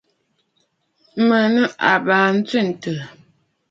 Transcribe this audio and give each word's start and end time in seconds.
Mə̀ 1.27 1.45
nɨ̂ 1.53 1.65
àbaa 1.91 2.27
ntswêntɨ̀ɨ̀. 2.35 3.07